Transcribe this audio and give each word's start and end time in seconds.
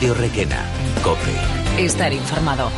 Radio 0.00 0.14
Requena, 0.14 0.64
Cope. 1.02 1.84
Estar 1.84 2.10
informado. 2.10 2.70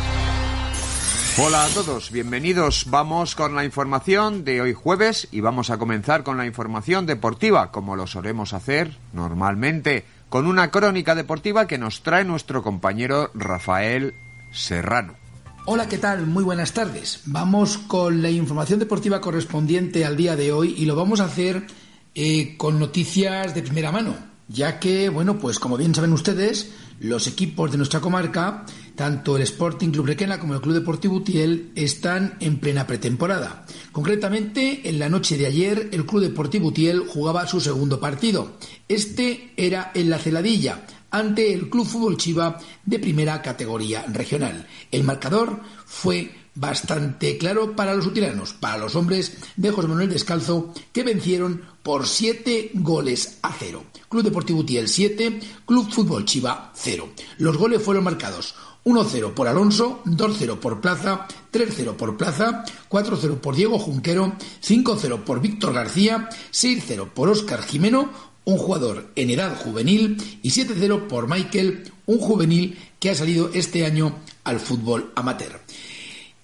Hola 1.37 1.63
a 1.63 1.69
todos, 1.69 2.11
bienvenidos. 2.11 2.87
Vamos 2.89 3.35
con 3.35 3.55
la 3.55 3.63
información 3.63 4.43
de 4.43 4.59
hoy 4.59 4.73
jueves 4.73 5.29
y 5.31 5.39
vamos 5.39 5.69
a 5.69 5.77
comenzar 5.77 6.23
con 6.23 6.35
la 6.35 6.45
información 6.45 7.05
deportiva, 7.05 7.71
como 7.71 7.95
lo 7.95 8.07
solemos 8.07 8.51
hacer 8.51 8.97
normalmente, 9.13 10.03
con 10.27 10.47
una 10.47 10.69
crónica 10.69 11.15
deportiva 11.15 11.65
que 11.65 11.77
nos 11.77 12.03
trae 12.03 12.25
nuestro 12.25 12.61
compañero 12.61 13.31
Rafael 13.33 14.15
Serrano. 14.51 15.13
Hola, 15.65 15.87
¿qué 15.87 15.99
tal? 15.99 16.27
Muy 16.27 16.43
buenas 16.43 16.73
tardes. 16.73 17.21
Vamos 17.27 17.77
con 17.77 18.21
la 18.21 18.31
información 18.31 18.79
deportiva 18.79 19.21
correspondiente 19.21 20.03
al 20.03 20.17
día 20.17 20.35
de 20.35 20.51
hoy 20.51 20.75
y 20.77 20.83
lo 20.83 20.97
vamos 20.97 21.21
a 21.21 21.25
hacer 21.25 21.67
eh, 22.15 22.57
con 22.57 22.79
noticias 22.79 23.55
de 23.55 23.61
primera 23.63 23.93
mano, 23.93 24.13
ya 24.49 24.77
que, 24.77 25.07
bueno, 25.07 25.39
pues 25.39 25.57
como 25.57 25.77
bien 25.77 25.95
saben 25.95 26.11
ustedes, 26.11 26.73
los 27.03 27.27
equipos 27.27 27.71
de 27.71 27.77
nuestra 27.77 27.99
comarca, 27.99 28.65
tanto 28.95 29.35
el 29.35 29.43
Sporting 29.43 29.89
Club 29.89 30.07
Requena 30.07 30.39
como 30.39 30.53
el 30.53 30.61
Club 30.61 30.75
Deportivo 30.75 31.15
Utiel, 31.15 31.71
están 31.75 32.37
en 32.39 32.59
plena 32.59 32.87
pretemporada. 32.87 33.65
Concretamente, 33.91 34.87
en 34.89 34.99
la 34.99 35.09
noche 35.09 35.37
de 35.37 35.45
ayer, 35.45 35.89
el 35.91 36.05
Club 36.05 36.21
Deportivo 36.21 36.69
Utiel 36.69 37.01
jugaba 37.07 37.45
su 37.45 37.59
segundo 37.59 37.99
partido. 37.99 38.57
Este 38.87 39.51
era 39.57 39.91
en 39.93 40.09
la 40.09 40.17
Celadilla, 40.17 40.85
ante 41.11 41.53
el 41.53 41.69
Club 41.69 41.85
Fútbol 41.85 42.17
Chiva 42.17 42.57
de 42.85 42.99
primera 42.99 43.41
categoría 43.41 44.05
regional. 44.07 44.65
El 44.89 45.03
marcador 45.03 45.59
fue 45.85 46.31
bastante 46.55 47.37
claro 47.37 47.75
para 47.75 47.95
los 47.95 48.05
utilanos, 48.05 48.53
para 48.53 48.77
los 48.77 48.95
hombres 48.95 49.37
de 49.55 49.71
José 49.71 49.87
Manuel 49.87 50.09
Descalzo, 50.09 50.73
que 50.91 51.03
vencieron 51.03 51.61
por 51.81 52.07
7 52.07 52.71
goles 52.75 53.39
a 53.41 53.53
0. 53.57 53.83
Club 54.09 54.23
Deportivo 54.23 54.59
Utiel 54.59 54.87
7, 54.87 55.39
Club 55.65 55.91
Fútbol 55.91 56.25
Chiva 56.25 56.71
0. 56.75 57.09
Los 57.37 57.57
goles 57.57 57.81
fueron 57.81 58.03
marcados 58.03 58.55
1-0 58.85 59.33
por 59.33 59.47
Alonso, 59.47 60.01
2-0 60.05 60.59
por 60.59 60.81
Plaza, 60.81 61.27
3-0 61.51 61.95
por 61.95 62.17
Plaza, 62.17 62.65
4-0 62.89 63.39
por 63.39 63.55
Diego 63.55 63.79
Junquero, 63.79 64.33
5-0 64.61 65.23
por 65.23 65.41
Víctor 65.41 65.73
García, 65.73 66.29
6-0 66.51 67.09
por 67.09 67.29
Óscar 67.29 67.63
Jimeno, 67.63 68.09
un 68.45 68.57
jugador 68.57 69.11
en 69.15 69.29
edad 69.29 69.57
juvenil, 69.57 70.39
y 70.41 70.49
7-0 70.49 71.07
por 71.07 71.29
Michael, 71.29 71.91
un 72.05 72.17
juvenil 72.19 72.77
que 72.99 73.09
ha 73.09 73.15
salido 73.15 73.51
este 73.53 73.85
año 73.85 74.19
al 74.43 74.59
fútbol 74.59 75.13
amateur. 75.15 75.61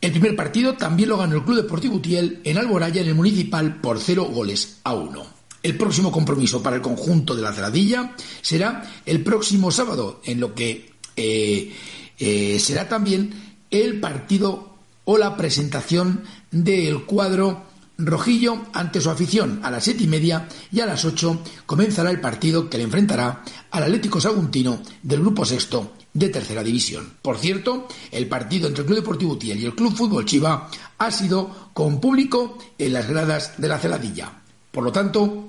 El 0.02 0.12
primer 0.12 0.36
partido 0.36 0.76
también 0.76 1.10
lo 1.10 1.18
ganó 1.18 1.36
el 1.36 1.44
Club 1.44 1.58
Deportivo 1.58 1.96
Utiel 1.96 2.40
en 2.46 2.58
Alboraya, 2.58 3.02
en 3.02 3.10
el 3.10 3.16
Municipal, 3.16 3.82
por 3.82 4.00
0 4.00 4.30
goles 4.32 4.78
a 4.84 4.94
1. 4.94 5.26
El 5.62 5.78
próximo 5.78 6.10
compromiso 6.10 6.64
para 6.64 6.78
el 6.78 6.82
conjunto 6.82 7.36
de 7.36 7.42
la 7.42 7.52
Ceradilla 7.52 8.16
será 8.42 8.90
el 9.06 9.22
próximo 9.24 9.72
sábado, 9.72 10.22
en 10.24 10.40
lo 10.40 10.56
que 10.56 10.94
eh, 11.18 11.74
eh, 12.18 12.60
será 12.60 12.88
también 12.88 13.34
el 13.72 14.00
partido 14.00 14.78
o 15.04 15.18
la 15.18 15.36
presentación 15.36 16.24
del 16.50 17.04
cuadro 17.04 17.66
rojillo 17.98 18.68
ante 18.72 19.02
su 19.02 19.10
afición 19.10 19.60
a 19.64 19.70
las 19.70 19.84
siete 19.84 20.04
y 20.04 20.08
media 20.08 20.48
y 20.72 20.80
a 20.80 20.86
las 20.86 21.04
ocho 21.04 21.42
comenzará 21.66 22.10
el 22.10 22.22
partido 22.22 22.70
que 22.70 22.78
le 22.78 22.86
enfrentará 22.86 23.44
al 23.72 23.84
Atlético 23.84 24.22
Saguntino 24.22 24.82
del 25.04 25.20
grupo 25.20 25.44
sexto 25.44 25.92
de 26.14 26.30
tercera 26.30 26.64
división. 26.64 27.14
Por 27.22 27.38
cierto, 27.38 27.88
el 28.12 28.28
partido 28.28 28.68
entre 28.68 28.82
el 28.82 28.88
Club 28.88 29.00
Deportivo 29.00 29.34
Utiel 29.34 29.60
y 29.60 29.66
el 29.66 29.76
Club 29.76 29.96
Fútbol 29.96 30.26
Chiva 30.26 30.70
ha 30.98 31.12
sido 31.12 31.70
con 31.74 32.00
público 32.00 32.58
en 32.78 32.94
las 32.94 33.08
gradas 33.08 33.54
de 33.58 33.68
la 33.68 33.80
Celadilla. 33.80 34.32
Por 34.72 34.84
lo 34.84 34.92
tanto, 34.92 35.48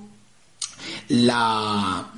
la, 1.09 2.11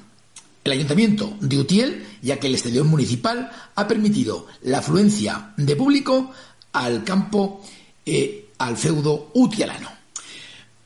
el 0.63 0.71
Ayuntamiento 0.71 1.37
de 1.39 1.59
Utiel, 1.59 2.07
ya 2.21 2.39
que 2.39 2.47
el 2.47 2.55
estadio 2.55 2.83
municipal 2.85 3.51
ha 3.75 3.87
permitido 3.87 4.47
la 4.61 4.79
afluencia 4.79 5.53
de 5.57 5.75
público 5.75 6.31
al 6.73 7.03
campo, 7.03 7.61
eh, 8.05 8.49
al 8.57 8.77
feudo 8.77 9.31
utialano. 9.33 9.89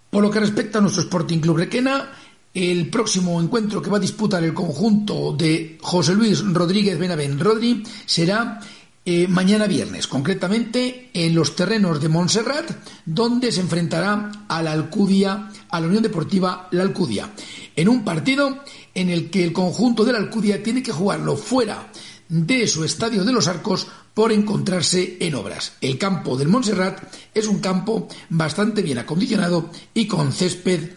Por 0.09 0.24
lo 0.24 0.31
que 0.31 0.39
respecta 0.39 0.79
a 0.79 0.81
nuestro 0.81 1.03
Sporting 1.03 1.39
Club 1.39 1.57
Requena, 1.57 2.12
el 2.57 2.90
próximo 2.90 3.40
encuentro 3.40 3.84
que 3.84 3.91
va 3.91 3.97
a 3.97 4.01
disputar 4.01 4.44
el 4.44 4.53
conjunto 4.53 5.31
de 5.38 5.78
José 5.79 6.16
Luis 6.16 6.44
Rodríguez 6.44 6.97
Benavén 6.97 7.40
Rodri 7.40 7.84
será 8.03 8.59
eh, 9.06 9.28
mañana 9.28 9.68
viernes, 9.68 10.07
concretamente 10.07 11.12
en 11.13 11.35
los 11.35 11.56
terrenos 11.56 12.01
de 12.01 12.09
Montserrat, 12.09 12.72
donde 13.06 13.51
se 13.51 13.62
enfrentará 13.62 14.31
a 14.47 14.63
la 14.63 14.72
Alcudia, 14.72 15.51
a 15.69 15.79
la 15.79 15.85
Unión 15.85 16.01
Deportiva 16.01 16.68
La 16.72 16.81
Alcudia, 16.81 17.31
en 17.75 17.90
un 17.90 18.03
partido 18.03 18.63
en 18.95 19.12
el 19.12 19.29
que 19.29 19.44
el 19.44 19.53
conjunto 19.53 20.03
de 20.03 20.13
la 20.13 20.18
Alcudia 20.18 20.63
tiene 20.63 20.81
que 20.81 20.91
jugarlo 20.91 21.38
fuera 21.38 21.91
de 22.28 22.68
su 22.68 22.84
estadio 22.84 23.24
de 23.24 23.34
los 23.34 23.47
Arcos 23.47 23.85
por 24.16 24.31
encontrarse 24.31 25.18
en 25.19 25.35
obras. 25.35 25.74
El 25.79 26.00
campo 26.00 26.35
del 26.35 26.47
Montserrat 26.47 27.03
es 27.35 27.45
un 27.45 27.59
campo 27.59 28.07
bastante 28.29 28.81
bien 28.81 28.97
acondicionado 28.97 29.69
y 29.94 30.07
con 30.07 30.34
césped 30.34 30.89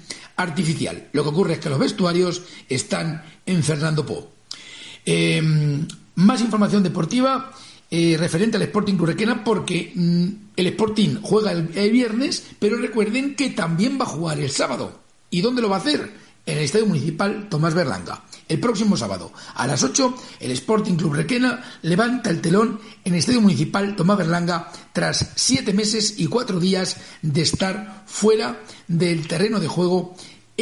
artificial. 0.42 1.08
Lo 1.12 1.22
que 1.22 1.28
ocurre 1.28 1.54
es 1.54 1.58
que 1.58 1.70
los 1.70 1.78
vestuarios 1.78 2.42
están 2.68 3.22
en 3.46 3.62
Fernando 3.62 4.04
Po. 4.06 4.30
Em, 5.04 5.86
más 6.16 6.40
información 6.40 6.82
deportiva 6.82 7.52
eh, 7.90 8.16
referente 8.18 8.56
al 8.56 8.62
Sporting 8.62 8.94
Club 8.94 9.42
porque 9.44 9.92
mm, 9.94 10.28
el 10.56 10.66
Sporting 10.68 11.16
juega 11.22 11.52
el 11.52 11.90
viernes, 11.90 12.44
pero 12.58 12.76
recuerden 12.76 13.34
que 13.34 13.50
también 13.50 13.98
va 13.98 14.04
a 14.04 14.08
jugar 14.08 14.38
el 14.38 14.50
sábado. 14.50 15.00
¿Y 15.30 15.40
dónde 15.40 15.62
lo 15.62 15.68
va 15.68 15.76
a 15.76 15.80
hacer? 15.80 16.12
En 16.46 16.58
el 16.58 16.64
Estadio 16.64 16.86
Municipal 16.86 17.48
Tomás 17.48 17.74
Berlanga. 17.74 18.24
El 18.48 18.58
próximo 18.58 18.96
sábado, 18.96 19.32
a 19.54 19.64
las 19.68 19.84
8, 19.84 20.12
el 20.40 20.50
Sporting 20.50 20.96
Club 20.96 21.14
Requena 21.14 21.62
levanta 21.82 22.30
el 22.30 22.40
telón 22.40 22.80
en 23.04 23.12
el 23.12 23.20
Estadio 23.20 23.40
Municipal 23.40 23.94
Tomás 23.94 24.18
Berlanga 24.18 24.72
tras 24.92 25.30
siete 25.36 25.72
meses 25.72 26.14
y 26.18 26.26
cuatro 26.26 26.58
días 26.58 26.96
de 27.22 27.42
estar 27.42 28.02
fuera 28.06 28.60
del 28.88 29.28
terreno 29.28 29.60
de 29.60 29.68
juego 29.68 30.16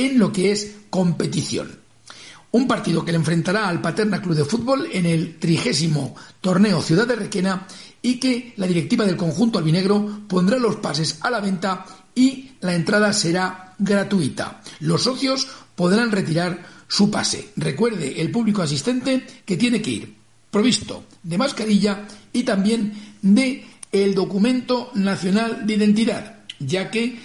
en 0.06 0.18
lo 0.18 0.32
que 0.32 0.52
es 0.52 0.76
competición. 0.90 1.78
Un 2.50 2.66
partido 2.66 3.04
que 3.04 3.12
le 3.12 3.18
enfrentará 3.18 3.68
al 3.68 3.82
Paterna 3.82 4.22
Club 4.22 4.34
de 4.34 4.44
Fútbol 4.44 4.88
en 4.92 5.04
el 5.04 5.38
trigésimo 5.38 6.14
torneo 6.40 6.80
Ciudad 6.80 7.06
de 7.06 7.16
Requena 7.16 7.66
y 8.00 8.18
que 8.18 8.54
la 8.56 8.66
directiva 8.66 9.04
del 9.04 9.16
conjunto 9.16 9.58
albinegro 9.58 10.22
pondrá 10.26 10.58
los 10.58 10.76
pases 10.76 11.18
a 11.20 11.30
la 11.30 11.40
venta 11.40 11.84
y 12.14 12.52
la 12.60 12.74
entrada 12.74 13.12
será 13.12 13.74
gratuita. 13.78 14.62
Los 14.80 15.02
socios 15.02 15.46
podrán 15.74 16.10
retirar 16.10 16.64
su 16.88 17.10
pase. 17.10 17.50
Recuerde 17.56 18.20
el 18.20 18.30
público 18.30 18.62
asistente 18.62 19.26
que 19.44 19.56
tiene 19.56 19.82
que 19.82 19.90
ir 19.90 20.14
provisto 20.50 21.04
de 21.22 21.36
mascarilla 21.36 22.06
y 22.32 22.42
también 22.44 22.94
de 23.20 23.66
el 23.92 24.14
documento 24.14 24.90
nacional 24.94 25.66
de 25.66 25.74
identidad, 25.74 26.40
ya 26.58 26.90
que 26.90 27.18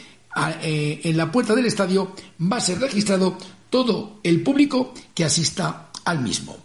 eh, 0.62 1.02
en 1.04 1.18
la 1.18 1.32
puerta 1.32 1.56
del 1.56 1.66
estadio 1.66 2.14
va 2.42 2.58
a 2.58 2.62
ser 2.62 2.80
registrado 2.80 3.38
todo 3.70 4.20
el 4.24 4.42
público 4.42 4.94
que 5.14 5.26
asista 5.26 5.90
al 6.06 6.22
mismo. 6.22 6.58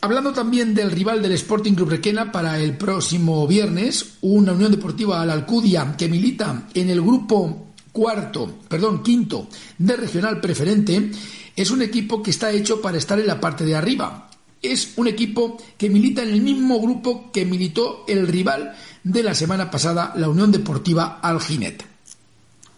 Hablando 0.00 0.32
también 0.32 0.74
del 0.74 0.90
rival 0.90 1.22
del 1.22 1.32
Sporting 1.32 1.74
Club 1.74 1.90
Requena 1.90 2.32
para 2.32 2.58
el 2.58 2.76
próximo 2.76 3.46
viernes, 3.46 4.14
una 4.22 4.52
Unión 4.52 4.72
Deportiva 4.72 5.24
la 5.24 5.32
Alcudia 5.32 5.94
que 5.96 6.08
milita 6.08 6.68
en 6.74 6.90
el 6.90 7.00
grupo 7.00 7.68
cuarto, 7.92 8.58
perdón, 8.68 9.02
quinto 9.04 9.46
de 9.78 9.96
regional 9.96 10.40
preferente, 10.40 11.12
es 11.54 11.70
un 11.70 11.82
equipo 11.82 12.20
que 12.20 12.30
está 12.30 12.50
hecho 12.50 12.80
para 12.80 12.98
estar 12.98 13.20
en 13.20 13.28
la 13.28 13.40
parte 13.40 13.64
de 13.64 13.76
arriba. 13.76 14.28
Es 14.62 14.92
un 14.96 15.08
equipo 15.08 15.56
que 15.76 15.90
milita 15.90 16.22
en 16.22 16.30
el 16.30 16.40
mismo 16.40 16.80
grupo 16.80 17.32
que 17.32 17.44
militó 17.44 18.04
el 18.06 18.28
rival 18.28 18.74
de 19.02 19.22
la 19.22 19.34
semana 19.34 19.70
pasada, 19.70 20.12
la 20.16 20.28
Unión 20.28 20.52
Deportiva 20.52 21.18
Alginet. 21.20 21.84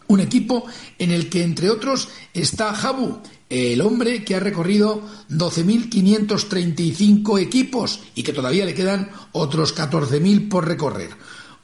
Un 0.07 0.21
equipo 0.21 0.65
en 0.99 1.11
el 1.11 1.29
que, 1.29 1.43
entre 1.43 1.71
otros, 1.71 2.09
está 2.33 2.75
Jabu, 2.75 3.19
el 3.49 3.81
hombre 3.81 4.25
que 4.25 4.35
ha 4.35 4.41
recorrido 4.41 5.03
12.535 5.31 7.41
equipos 7.41 8.01
y 8.15 8.23
que 8.23 8.33
todavía 8.33 8.65
le 8.65 8.75
quedan 8.75 9.11
otros 9.33 9.77
14.000 9.77 10.49
por 10.49 10.67
recorrer. 10.67 11.11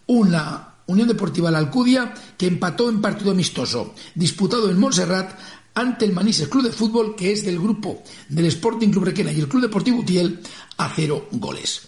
Una 0.06 0.74
Unión 0.86 1.08
Deportiva 1.08 1.50
La 1.50 1.58
Alcudia, 1.58 2.14
que 2.36 2.46
empató 2.46 2.88
en 2.88 3.00
partido 3.00 3.30
amistoso, 3.30 3.94
disputado 4.14 4.70
en 4.70 4.78
Montserrat 4.78 5.38
ante 5.74 6.04
el 6.04 6.12
Manises 6.12 6.48
Club 6.48 6.64
de 6.64 6.72
Fútbol, 6.72 7.14
que 7.16 7.32
es 7.32 7.44
del 7.44 7.58
grupo 7.58 8.02
del 8.28 8.46
Sporting 8.46 8.88
Club 8.88 9.04
Requena 9.04 9.32
y 9.32 9.40
el 9.40 9.48
Club 9.48 9.62
Deportivo 9.62 10.00
Utiel, 10.00 10.40
a 10.76 10.92
cero 10.94 11.28
goles. 11.32 11.82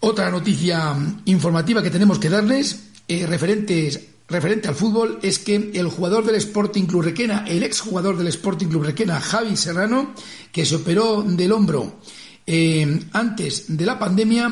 Otra 0.00 0.30
noticia 0.30 0.96
informativa 1.26 1.82
que 1.82 1.90
tenemos 1.90 2.18
que 2.18 2.28
darles, 2.28 2.90
eh, 3.06 3.26
referente 3.26 4.68
al 4.68 4.74
fútbol, 4.74 5.20
es 5.22 5.38
que 5.38 5.70
el 5.74 5.88
jugador 5.88 6.24
del 6.24 6.36
Sporting 6.36 6.86
Club 6.86 7.02
Requena, 7.02 7.44
el 7.46 7.62
exjugador 7.62 8.16
del 8.16 8.28
Sporting 8.28 8.66
Club 8.66 8.84
Requena, 8.84 9.20
Javi 9.20 9.56
Serrano, 9.56 10.14
que 10.50 10.66
se 10.66 10.76
operó 10.76 11.22
del 11.22 11.52
hombro 11.52 12.00
eh, 12.46 13.00
antes 13.12 13.76
de 13.76 13.86
la 13.86 13.98
pandemia, 13.98 14.48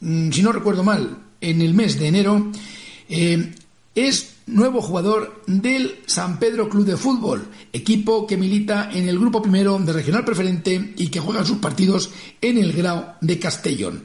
mm, 0.00 0.30
si 0.30 0.42
no 0.42 0.52
recuerdo 0.52 0.82
mal, 0.82 1.18
en 1.40 1.60
el 1.60 1.74
mes 1.74 1.98
de 1.98 2.06
enero, 2.06 2.50
eh, 3.08 3.54
es 3.94 4.33
nuevo 4.46 4.82
jugador 4.82 5.42
del 5.46 6.00
San 6.06 6.38
Pedro 6.38 6.68
Club 6.68 6.84
de 6.84 6.96
Fútbol, 6.96 7.48
equipo 7.72 8.26
que 8.26 8.36
milita 8.36 8.90
en 8.92 9.08
el 9.08 9.18
grupo 9.18 9.40
primero 9.40 9.78
de 9.78 9.92
Regional 9.92 10.24
Preferente 10.24 10.94
y 10.96 11.08
que 11.08 11.20
juega 11.20 11.44
sus 11.44 11.58
partidos 11.58 12.10
en 12.40 12.58
el 12.58 12.72
Grau 12.72 13.14
de 13.20 13.38
Castellón. 13.38 14.04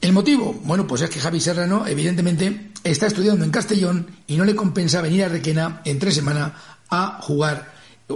¿El 0.00 0.12
motivo? 0.12 0.60
Bueno, 0.64 0.86
pues 0.86 1.02
es 1.02 1.10
que 1.10 1.20
Javi 1.20 1.40
Serrano, 1.40 1.86
evidentemente, 1.86 2.72
está 2.82 3.06
estudiando 3.06 3.44
en 3.44 3.50
Castellón 3.50 4.06
y 4.26 4.36
no 4.36 4.44
le 4.44 4.56
compensa 4.56 5.00
venir 5.00 5.24
a 5.24 5.28
Requena 5.28 5.82
en 5.84 5.98
tres 5.98 6.14
semanas 6.14 6.52
a 6.90 7.20
jugar, 7.22 7.72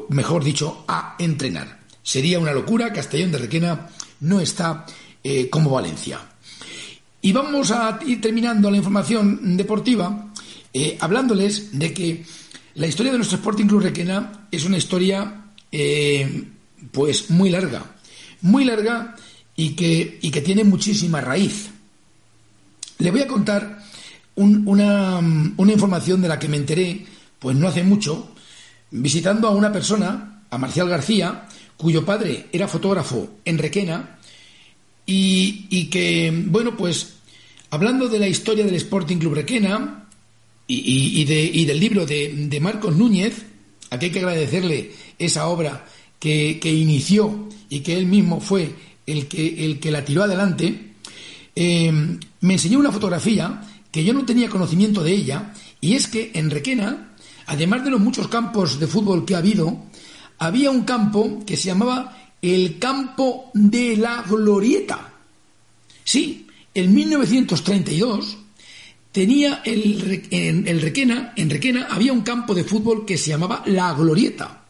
mejor 0.08 0.42
dicho, 0.42 0.84
a 0.88 1.14
entrenar. 1.19 1.81
Sería 2.02 2.38
una 2.38 2.52
locura, 2.52 2.92
Castellón 2.92 3.32
de 3.32 3.38
Requena 3.38 3.88
no 4.20 4.40
está 4.40 4.84
eh, 5.22 5.49
como 5.49 5.70
Valencia. 5.70 6.20
Y 7.20 7.32
vamos 7.32 7.70
a 7.70 7.99
ir 8.06 8.20
terminando 8.20 8.70
la 8.70 8.76
información 8.76 9.56
deportiva 9.56 10.25
eh, 10.78 10.99
hablándoles 11.00 11.78
de 11.78 11.94
que 11.94 12.23
la 12.75 12.87
historia 12.87 13.11
de 13.11 13.17
nuestro 13.17 13.38
Sporting 13.38 13.64
Club 13.64 13.81
Requena 13.81 14.46
es 14.50 14.67
una 14.67 14.76
historia 14.76 15.46
eh, 15.73 16.44
pues 16.93 17.31
muy 17.31 17.49
larga, 17.49 17.82
muy 18.43 18.67
larga 18.67 19.17
y 19.56 19.70
que, 19.70 20.19
y 20.20 20.31
que 20.31 20.43
tiene 20.43 20.64
muchísima 20.64 21.23
raíz. 21.23 21.70
Le 22.99 23.11
voy 23.11 23.23
a 23.23 23.26
contar 23.26 23.82
una, 24.34 25.19
una 25.56 25.73
información 25.73 26.20
de 26.20 26.28
la 26.28 26.38
que 26.38 26.49
me 26.49 26.58
enteré 26.58 27.06
pues 27.38 27.56
no 27.56 27.69
hace 27.69 27.82
mucho 27.82 28.34
visitando 28.90 29.49
a 29.49 29.52
una 29.52 29.73
persona, 29.73 30.43
a 30.50 30.58
Marcial 30.58 30.90
García, 30.90 31.49
cuyo 31.78 32.05
padre 32.05 32.49
era 32.52 32.69
fotógrafo 32.69 33.31
en 33.46 33.56
Requena 33.56 34.19
y, 35.06 35.69
y 35.70 35.87
que, 35.87 36.44
bueno, 36.49 36.76
pues 36.76 37.14
hablando 37.70 38.11
de 38.11 38.19
la 38.19 38.28
historia 38.28 38.67
del 38.67 38.75
Sporting 38.75 39.17
Club 39.17 39.37
Requena 39.37 40.02
y, 40.66 41.24
del 41.64 41.80
libro 41.80 42.06
de, 42.06 42.58
Marcos 42.60 42.96
Núñez, 42.96 43.44
a 43.90 43.98
que 43.98 44.06
hay 44.06 44.12
que 44.12 44.18
agradecerle 44.18 44.92
esa 45.18 45.48
obra 45.48 45.86
que, 46.18 46.58
inició 46.62 47.48
y 47.68 47.80
que 47.80 47.96
él 47.96 48.06
mismo 48.06 48.40
fue 48.40 48.74
el 49.06 49.26
que, 49.28 49.64
el 49.64 49.78
que 49.78 49.90
la 49.90 50.04
tiró 50.04 50.24
adelante, 50.24 50.94
eh, 51.54 51.92
me 52.40 52.54
enseñó 52.54 52.78
una 52.78 52.92
fotografía 52.92 53.62
que 53.90 54.04
yo 54.04 54.12
no 54.12 54.26
tenía 54.26 54.48
conocimiento 54.48 55.02
de 55.02 55.12
ella, 55.12 55.54
y 55.80 55.94
es 55.94 56.08
que 56.08 56.32
en 56.34 56.50
Requena, 56.50 57.14
además 57.46 57.84
de 57.84 57.90
los 57.90 58.00
muchos 58.00 58.28
campos 58.28 58.78
de 58.78 58.86
fútbol 58.86 59.24
que 59.24 59.34
ha 59.34 59.38
habido, 59.38 59.84
había 60.38 60.70
un 60.70 60.82
campo 60.82 61.42
que 61.46 61.56
se 61.56 61.68
llamaba 61.68 62.16
el 62.42 62.78
Campo 62.78 63.50
de 63.54 63.96
la 63.96 64.22
Glorieta. 64.22 65.12
Sí, 66.04 66.46
en 66.74 66.94
1932 66.94 68.38
tenía 69.16 69.62
en, 69.64 70.78
Requena, 70.78 71.32
en 71.36 71.48
Requena 71.48 71.88
había 71.90 72.12
un 72.12 72.20
campo 72.20 72.54
de 72.54 72.64
fútbol 72.64 73.06
que 73.06 73.16
se 73.16 73.30
llamaba 73.30 73.62
La 73.64 73.94
Glorieta. 73.94 74.64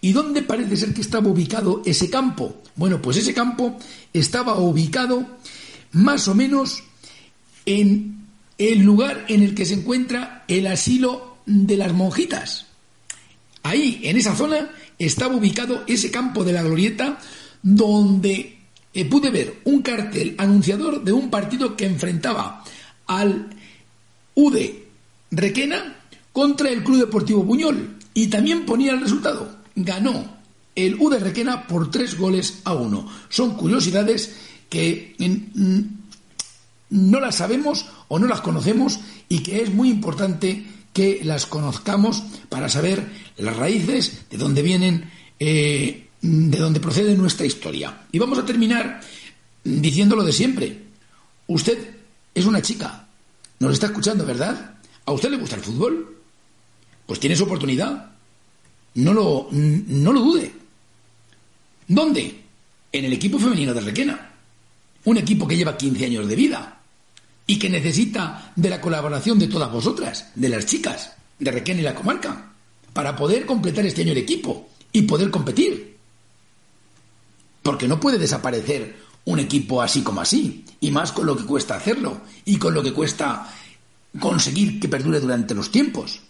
¿Y 0.00 0.14
dónde 0.14 0.40
parece 0.40 0.78
ser 0.78 0.94
que 0.94 1.02
estaba 1.02 1.28
ubicado 1.28 1.82
ese 1.84 2.08
campo? 2.08 2.62
Bueno, 2.76 3.02
pues 3.02 3.18
ese 3.18 3.34
campo 3.34 3.78
estaba 4.14 4.58
ubicado 4.58 5.26
más 5.92 6.28
o 6.28 6.34
menos 6.34 6.82
en 7.66 8.24
el 8.56 8.78
lugar 8.78 9.26
en 9.28 9.42
el 9.42 9.54
que 9.54 9.66
se 9.66 9.74
encuentra 9.74 10.46
el 10.48 10.66
asilo 10.68 11.36
de 11.44 11.76
las 11.76 11.92
monjitas. 11.92 12.68
Ahí, 13.62 14.00
en 14.04 14.16
esa 14.16 14.34
zona, 14.34 14.70
estaba 14.98 15.36
ubicado 15.36 15.84
ese 15.86 16.10
campo 16.10 16.42
de 16.42 16.54
la 16.54 16.62
glorieta 16.62 17.18
donde 17.62 18.60
eh, 18.94 19.04
pude 19.04 19.28
ver 19.28 19.60
un 19.64 19.82
cartel 19.82 20.36
anunciador 20.38 21.04
de 21.04 21.12
un 21.12 21.28
partido 21.28 21.76
que 21.76 21.84
enfrentaba 21.84 22.64
al 23.06 23.60
UD 24.40 24.56
Requena 25.30 25.96
contra 26.32 26.70
el 26.70 26.82
Club 26.82 27.00
Deportivo 27.00 27.42
Buñol 27.44 27.98
y 28.14 28.28
también 28.28 28.64
ponía 28.64 28.92
el 28.92 29.00
resultado. 29.00 29.56
Ganó 29.76 30.38
el 30.74 30.96
UD 30.98 31.18
Requena 31.18 31.66
por 31.66 31.90
tres 31.90 32.16
goles 32.16 32.60
a 32.64 32.74
uno. 32.74 33.06
Son 33.28 33.54
curiosidades 33.54 34.34
que 34.68 35.14
mm, 35.18 35.80
no 36.90 37.20
las 37.20 37.36
sabemos 37.36 37.86
o 38.08 38.18
no 38.18 38.26
las 38.26 38.40
conocemos 38.40 39.00
y 39.28 39.42
que 39.42 39.62
es 39.62 39.72
muy 39.72 39.90
importante 39.90 40.66
que 40.92 41.20
las 41.22 41.46
conozcamos 41.46 42.22
para 42.48 42.68
saber 42.68 43.08
las 43.36 43.56
raíces 43.56 44.22
de 44.30 44.38
dónde 44.38 44.62
vienen 44.62 45.10
eh, 45.38 46.08
de 46.22 46.58
donde 46.58 46.80
procede 46.80 47.16
nuestra 47.16 47.46
historia. 47.46 48.06
Y 48.10 48.18
vamos 48.18 48.38
a 48.38 48.44
terminar 48.46 49.00
diciendo 49.64 50.16
lo 50.16 50.24
de 50.24 50.32
siempre. 50.32 50.78
Usted 51.46 51.78
es 52.34 52.44
una 52.44 52.62
chica, 52.62 53.08
nos 53.60 53.74
está 53.74 53.86
escuchando, 53.86 54.24
¿verdad? 54.24 54.74
¿A 55.04 55.12
usted 55.12 55.30
le 55.30 55.36
gusta 55.36 55.56
el 55.56 55.62
fútbol? 55.62 56.16
Pues 57.06 57.20
tiene 57.20 57.36
su 57.36 57.44
oportunidad. 57.44 58.10
No 58.94 59.12
lo, 59.12 59.48
no 59.52 60.12
lo 60.12 60.20
dude. 60.20 60.52
¿Dónde? 61.86 62.42
En 62.90 63.04
el 63.04 63.12
equipo 63.12 63.38
femenino 63.38 63.74
de 63.74 63.82
Requena. 63.82 64.32
Un 65.04 65.18
equipo 65.18 65.46
que 65.46 65.56
lleva 65.56 65.76
15 65.76 66.06
años 66.06 66.26
de 66.26 66.36
vida 66.36 66.80
y 67.46 67.58
que 67.58 67.68
necesita 67.68 68.52
de 68.56 68.70
la 68.70 68.80
colaboración 68.80 69.38
de 69.38 69.48
todas 69.48 69.70
vosotras, 69.70 70.30
de 70.34 70.48
las 70.48 70.66
chicas 70.66 71.12
de 71.38 71.50
Requena 71.50 71.80
y 71.80 71.84
la 71.84 71.94
comarca, 71.94 72.52
para 72.92 73.16
poder 73.16 73.44
completar 73.44 73.84
este 73.84 74.02
año 74.02 74.12
el 74.12 74.18
equipo 74.18 74.68
y 74.92 75.02
poder 75.02 75.30
competir. 75.30 75.96
Porque 77.62 77.88
no 77.88 78.00
puede 78.00 78.18
desaparecer 78.18 78.96
un 79.24 79.38
equipo 79.38 79.82
así 79.82 80.02
como 80.02 80.20
así, 80.20 80.64
y 80.80 80.90
más 80.90 81.12
con 81.12 81.26
lo 81.26 81.36
que 81.36 81.44
cuesta 81.44 81.76
hacerlo, 81.76 82.22
y 82.44 82.56
con 82.56 82.74
lo 82.74 82.82
que 82.82 82.92
cuesta 82.92 83.52
conseguir 84.18 84.80
que 84.80 84.88
perdure 84.88 85.20
durante 85.20 85.54
los 85.54 85.70
tiempos. 85.70 86.20